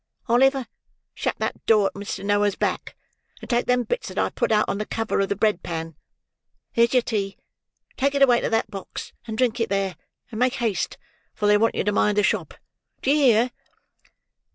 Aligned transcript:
Oliver, 0.27 0.65
shut 1.13 1.37
that 1.37 1.63
door 1.67 1.89
at 1.93 1.95
Mister 1.95 2.23
Noah's 2.23 2.55
back, 2.55 2.97
and 3.39 3.47
take 3.47 3.67
them 3.67 3.83
bits 3.83 4.07
that 4.07 4.17
I've 4.17 4.33
put 4.33 4.51
out 4.51 4.67
on 4.67 4.79
the 4.79 4.85
cover 4.87 5.19
of 5.19 5.29
the 5.29 5.35
bread 5.35 5.61
pan. 5.61 5.95
There's 6.73 6.91
your 6.93 7.03
tea; 7.03 7.37
take 7.97 8.15
it 8.15 8.23
away 8.23 8.41
to 8.41 8.49
that 8.49 8.71
box, 8.71 9.13
and 9.27 9.37
drink 9.37 9.59
it 9.59 9.69
there, 9.69 9.95
and 10.31 10.39
make 10.39 10.55
haste, 10.55 10.97
for 11.35 11.45
they'll 11.45 11.59
want 11.59 11.75
you 11.75 11.83
to 11.83 11.91
mind 11.91 12.17
the 12.17 12.23
shop. 12.23 12.55
D'ye 13.03 13.13
hear?" 13.13 13.51